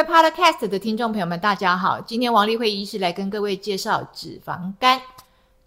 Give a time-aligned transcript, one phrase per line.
[0.00, 2.00] 位 Podcast 的听众朋友们，大家好！
[2.00, 4.98] 今天王丽慧医师来跟各位介绍脂肪肝。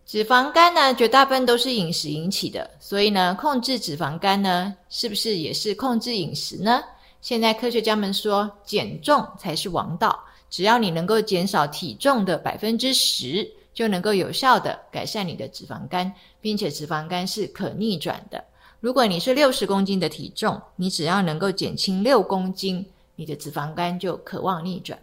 [0.07, 6.81] 脂肪肝呢，绝大部分都是饮食引起的，所以呢，控制脂肪肝呢，是不是也是控制饮食呢？
[7.21, 10.19] 现在科学家们说，减重才是王道，
[10.49, 16.11] 只要你能够减少体重的百分之十，就能够有效的改善你的脂肪肝，
[16.41, 18.43] 并且脂肪肝是可逆转的。
[18.79, 22.83] 如果你是六十公斤的体重，你只要能够减轻六公斤。
[23.23, 24.99] 你的脂肪肝就渴望逆转。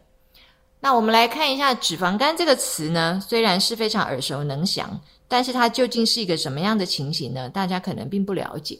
[0.78, 7.48] 那我们来看一下“脂肪肝”这个词呢，虽然是非常耳熟能详，但是它究竟是一个什么样的情形呢？
[7.48, 8.78] 大家可能并不了解。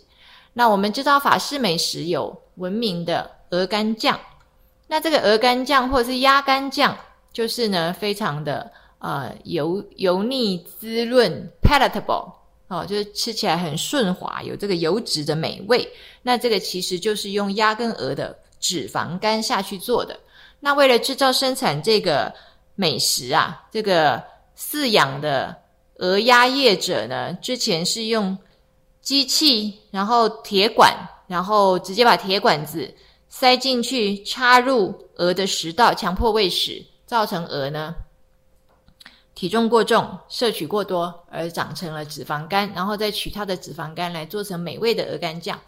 [0.52, 4.20] 那我们知道法式美食有闻名的鹅肝酱，
[4.86, 6.95] 那这个鹅肝酱或者是鸭肝酱，
[7.32, 12.30] 就是呢非常的呃油油腻滋润，palatable
[12.68, 15.88] 哦，就是吃起来很顺滑，有这个油脂的美味。
[16.20, 18.36] 那这个其实就是用鸭跟鹅的。
[18.60, 20.20] 脂肪肝下去做的，
[20.60, 22.32] 那为了制造生产这个
[22.74, 24.22] 美食啊，这个
[24.56, 25.56] 饲养的
[25.96, 28.36] 鹅鸭业者呢，之前是用
[29.00, 30.94] 机器，然后铁管，
[31.26, 32.94] 然后直接把铁管子
[33.28, 37.94] 塞进去，插入鹅的食道，强迫喂食，造成鹅呢
[39.34, 45.58] 体重过重，摄取过多，而长成了脂肪肝，然后再取它的脂肪肝来做成美味的鹅肝酱。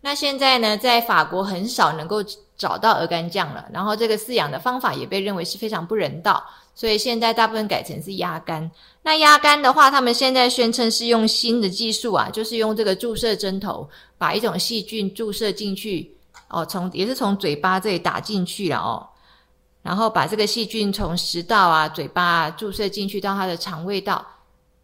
[0.00, 2.22] 那现在呢，在法国很少能够
[2.56, 8.70] 找到鹅肝酱了，然后这个饲养的方法也被认为是非常不人道，所以现在大部分改成是鸭肝。
[9.02, 16.16] 那鸭肝的话，他们现在宣称是用新的技术啊，就是用这个注射针头，把一种细菌注射进去，
[16.48, 19.06] 哦，从也是从嘴巴这里打进去了哦，
[19.82, 24.24] 然后把这个细菌从食道啊、嘴巴注射进去到它的肠胃道，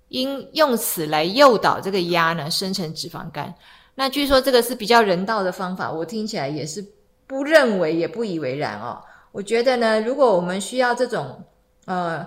[0.09, 3.55] 因用此来诱导这个鸭呢生成脂肪肝。
[3.95, 6.85] 那据说这个是比较人道的方法，我听起来也是
[7.27, 9.01] 不认为也不以为然哦。
[9.31, 11.43] 我觉得呢，如果我们需要这种
[11.87, 12.27] 呃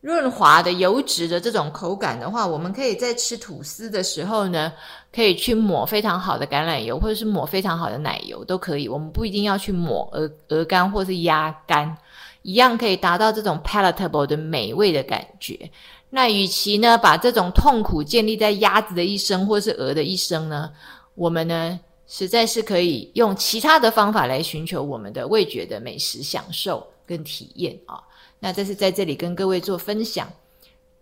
[0.00, 4.72] 润滑的油脂的这种口感的话，我们可以在吃吐司的时候呢，
[5.12, 8.88] 可以去抹非常好的橄榄油，或者是抹非常好的奶油都可以。
[8.88, 11.96] 我们不一定要去抹鹅鹅肝或是鸭肝，
[12.42, 15.70] 一样可以达到这种 palatable 的美味的感觉。
[16.16, 20.70] 那与其呢把这种痛苦建立在鸭子的一生或是鹅的一生呢，
[21.16, 27.98] 我们呢实在是可以用其他的方法来寻求我们的味觉的美食享受跟体验啊。
[28.38, 30.28] 那这是在这里跟各位做分享。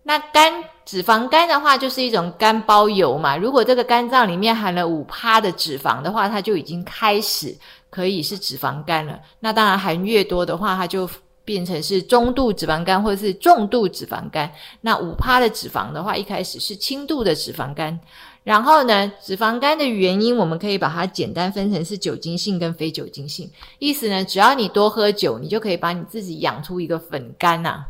[0.01, 0.51] 那肝
[0.83, 3.37] 脂肪肝的话，就是一种肝包油嘛。
[3.37, 7.55] 如果这个肝脏里面含了五趴的脂肪的话，它就已经开始
[7.91, 9.19] 可以是脂肪肝了。
[9.39, 11.07] 那当然含越多的话，它就。
[11.45, 17.99] 变成是中度脂肪肝或者是重度脂肪肝，那五趴的脂肪的话，一开始是轻度的脂肪肝。
[18.43, 23.49] 然后呢，脂肪肝的原因，我们可以把它简单分成是酒精性跟非酒精性。
[23.79, 27.85] 意思呢，只要你多喝酒，你就可以把你自己养出一个粉肝呐，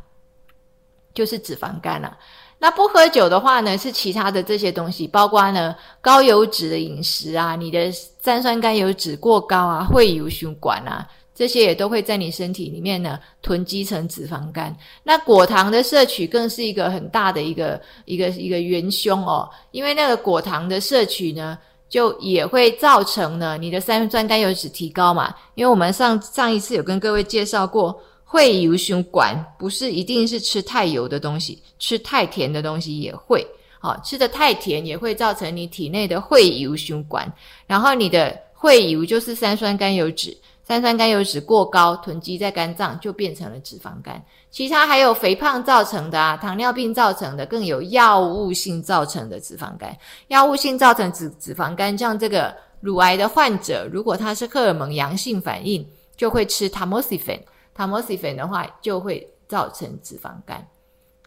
[1.14, 2.16] 就是脂肪肝呐。
[2.60, 11.08] 那不喝酒的话呢，是其他的这些东西，包括呢高油脂的饮食啊，你的三酸甘油脂过高啊，会有血管啊。
[11.36, 14.76] 这些也都会在你身体里面呢囤积成脂肪肝。
[15.04, 21.58] 那果糖的摄取更是一个很大的一个一个一个元凶哦，因为那个果糖的摄取呢，
[21.90, 25.34] 就也会造成呢你的三酸甘油脂提高嘛。
[25.56, 33.46] 因为我们上上一次有跟各位介绍过，会油血管不是一定是吃太油的东西，吃太甜的东西也会。
[33.80, 37.30] 好，吃的太甜也会造成你体内的会油血管，
[37.68, 40.38] 然后你的会油就是三酸甘油脂。
[40.66, 44.24] 三酸甘油脂过高囤积在肝脏，就变成了脂肪肝。
[44.50, 49.96] 其他还有肥胖造成的啊，糖尿病造成的，更有药物性造成的脂肪肝。
[50.28, 55.86] 药物性造成脂脂肪肝，像这个乳癌的患者，如果他是荷尔蒙阳性反应，
[56.16, 57.40] 就会吃 tamoxifen。
[57.76, 60.66] tamoxifen 的话，就会造成脂肪肝。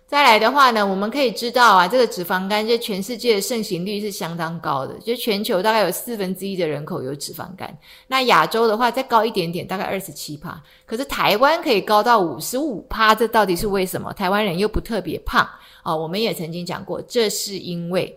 [0.09, 7.77] 再来的话呢，我们可以知道啊，这个脂肪肝在全世界的盛行率是相当高的，就全球大概有四分之一的人口有脂肪肝。
[8.07, 10.63] 那亚洲的话再高一点点，大概二十七趴。
[10.87, 14.13] 可是台湾可以高到五十五趴，这到底是为什么？
[14.13, 15.45] 台湾人又不特别胖
[15.83, 15.97] 哦。
[15.97, 18.17] 我们也曾经讲过，这是因为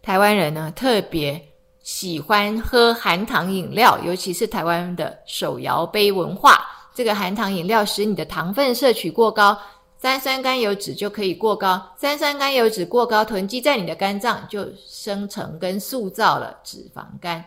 [0.00, 1.38] 台湾人呢特别
[1.82, 6.64] 喜欢喝含糖饮料，尤其是台湾的手摇杯文化，
[6.94, 9.54] 这个含糖饮料使你的糖分摄取过高。
[10.02, 17.44] 三酸甘油脂就可以过高，三酸甘油脂过高囤积在你的肝脏，就生成跟塑造了脂肪肝。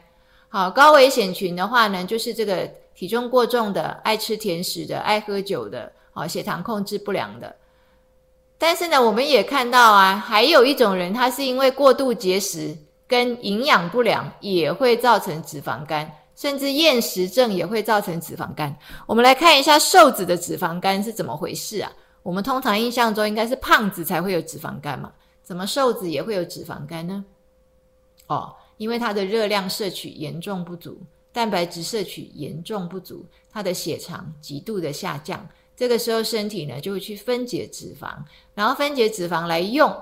[0.47, 2.65] 好，高危险群的话呢，就是这个
[2.95, 7.53] 体重过重的、爱吃甜食的、爱喝酒的、好血糖控制不良的。
[8.57, 12.73] 但是呢，我们也看到啊，还有一种人，他是因为过度节食
[13.05, 16.09] 跟营养不良，也会造成脂肪肝。
[16.37, 18.73] 甚至厌食症也会造成脂肪肝。
[19.05, 21.91] 我们来看一下瘦子的脂肪肝是怎么回事啊？
[22.25, 25.13] 我们通常印象中应该是胖子才会有脂肪肝嘛，
[25.43, 27.23] 怎么瘦子也会有脂肪肝呢？
[28.25, 30.97] 哦，因为他的热量摄取严重不足，
[31.31, 38.15] 蛋白质摄取严重不足，他的血糖极度的下降，这个时候身体呢就会去分解脂肪，
[38.55, 39.95] 然后分解脂肪来用。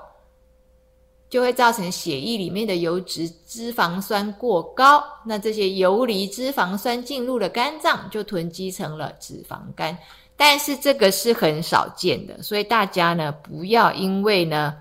[1.30, 9.98] 就会造成血液里面的油脂脂肪酸过高，那这些游离脂肪酸进入了肝脏，就囤积成了脂肪肝。
[10.46, 14.76] 但是这个是很少见的，所以大家呢不要因为呢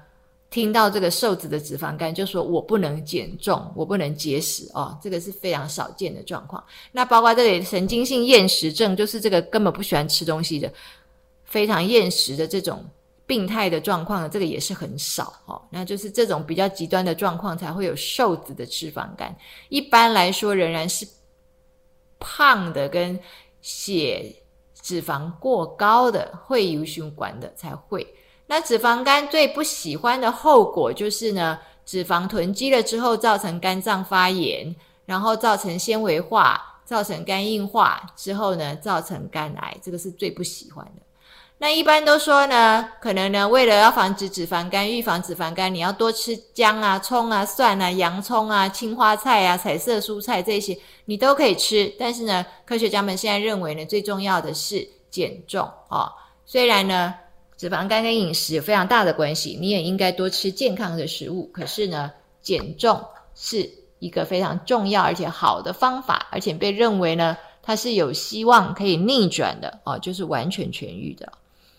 [0.51, 6.65] 听到这个瘦子的脂肪肝就说我不能减重，我不能节食哦，这个是非常少见的状况。
[6.91, 10.69] 那包括这里神经性厌食症，就是这个根本不喜欢吃东西的，
[11.45, 12.85] 非常厌食的这种。
[13.25, 15.63] 病态的状况，这个也是很少哦。
[15.71, 19.35] 那就是这种比较极端的状况才会有瘦子的脂肪肝。
[19.69, 21.07] 一般来说，仍然是
[22.19, 23.19] 胖的跟
[23.63, 24.31] 血
[24.83, 28.07] 脂肪过高的会有血管的才会。
[28.47, 34.75] 那脂肪肝最不喜欢的后果就是呢，脂肪囤积了之后，造成肝脏发炎，
[35.07, 41.03] 然后造成纤维化，造成肝硬化之后呢，造成肝癌，这个是最不喜欢的。
[41.59, 51.93] 那一般都说呢，可能呢，为了要防止脂肪肝、预防脂肪肝，你要多吃姜啊、葱啊、蒜啊、洋葱啊、青花菜啊、彩色蔬菜这些，你都可以吃。
[51.99, 56.13] 但是呢，科学家们现在认为呢，最重要的是减重哦。
[56.45, 57.15] 虽然呢，
[57.57, 61.49] 脂肪肝跟饮食有非常大的关系，你也应该多吃健康的食物。
[61.53, 62.11] 可是呢，
[62.41, 63.03] 减重
[63.35, 71.33] 是一个非常重要而且好的方法，而且被认为呢，它是有希望可以逆转的哦，就是完全痊愈的。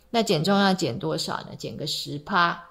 [0.10, 1.50] 那减重要减多少呢？
[1.58, 2.64] 减个十趴。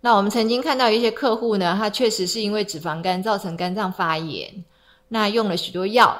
[0.00, 4.64] 那我们曾经看到一些客户呢，他确实是因为脂肪肝造成肝脏发炎，
[5.12, 6.16] 那用了许多药，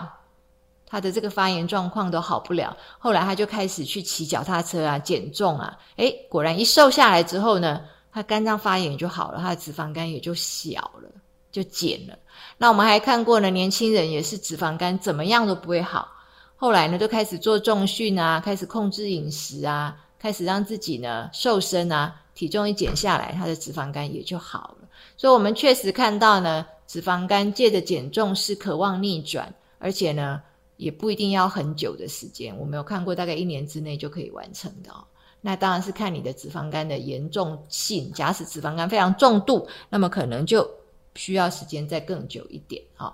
[0.85, 2.77] 他的这个发炎状况都好不了。
[2.99, 7.81] 后来他就开始去骑脚踏车啊，减重啊，诶，果然一瘦下来之后呢，
[8.13, 11.09] 他肝脏发炎就好了，他的脂肪肝也就小了，
[11.51, 12.19] 就减了。
[12.59, 16.07] 那我们还看过呢，年轻人也是脂肪肝怎么样都不会好。
[16.55, 24.89] 后来呢，就开始做重训啊，开始控制饮食啊，开始让自己呢瘦身啊，体重一减下来，他的脂肪肝也就好了。
[25.17, 30.43] 所以，我们确实看到呢，脂肪肝借着减重是渴望逆转，而且呢，
[30.77, 32.57] 也不一定要很久的时间。
[32.59, 35.05] 我们有看过，大概一年之内就可以完成的哦。
[35.41, 40.69] 那当然是看你的脂肪肝的严重性，假使脂肪肝非常重度，那么可能就
[41.17, 43.13] 需要时间再更久一点啊。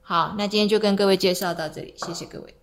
[0.00, 2.54] 好，那今天就跟各位介绍到这里，谢谢各位。